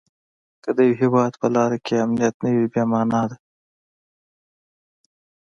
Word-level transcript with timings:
که 0.63 0.69
د 0.77 0.79
یوه 0.87 0.97
هیواد 1.01 1.33
په 1.41 1.47
لارو 1.55 1.77
کې 1.85 2.03
امنیت 2.05 2.35
نه 2.43 2.49
وي 2.55 2.65
بې 2.73 2.83
مانا 2.91 3.23
ده. 3.29 3.37